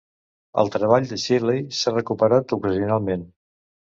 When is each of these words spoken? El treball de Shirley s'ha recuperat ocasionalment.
El 0.61 0.71
treball 0.75 1.09
de 1.11 1.19
Shirley 1.23 1.61
s'ha 1.79 1.93
recuperat 1.95 2.57
ocasionalment. 2.59 3.29